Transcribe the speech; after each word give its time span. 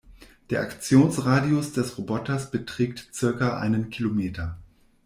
Der 0.49 0.61
Aktionsradius 0.61 1.73
des 1.73 1.95
Roboters 1.99 2.49
beträgt 2.49 3.13
circa 3.13 3.59
einen 3.59 3.91
Kilometer. 3.91 4.57